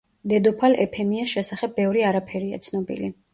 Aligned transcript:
დედოფალ 0.31 0.77
ეფემიას 0.85 1.33
შესახებ 1.35 1.77
ბევრი 1.81 2.03
არაფერია 2.13 2.61
ცნობილი. 2.71 3.13